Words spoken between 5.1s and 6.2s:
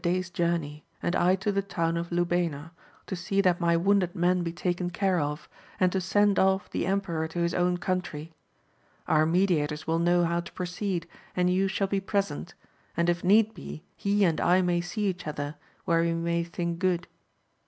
of, and to